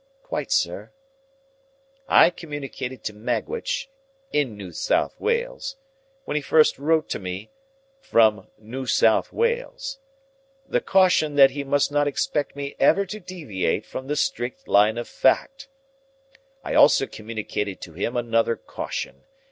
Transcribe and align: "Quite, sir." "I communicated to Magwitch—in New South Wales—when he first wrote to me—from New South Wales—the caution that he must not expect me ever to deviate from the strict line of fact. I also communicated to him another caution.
"Quite, 0.23 0.51
sir." 0.51 0.91
"I 2.07 2.31
communicated 2.31 3.03
to 3.03 3.13
Magwitch—in 3.13 4.57
New 4.57 4.71
South 4.71 5.13
Wales—when 5.19 6.33
he 6.33 6.41
first 6.41 6.79
wrote 6.79 7.07
to 7.09 7.19
me—from 7.19 8.47
New 8.57 8.87
South 8.87 9.31
Wales—the 9.31 10.81
caution 10.81 11.35
that 11.35 11.51
he 11.51 11.63
must 11.63 11.91
not 11.91 12.07
expect 12.07 12.55
me 12.55 12.75
ever 12.79 13.05
to 13.05 13.19
deviate 13.19 13.85
from 13.85 14.07
the 14.07 14.15
strict 14.15 14.67
line 14.67 14.97
of 14.97 15.07
fact. 15.07 15.67
I 16.63 16.73
also 16.73 17.05
communicated 17.05 17.79
to 17.81 17.93
him 17.93 18.17
another 18.17 18.55
caution. 18.55 19.25